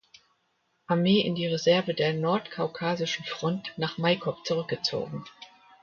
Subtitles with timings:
[0.87, 5.25] Armee in die Reserve der Nordkaukasischen Front nach Maikop zurückgezogen.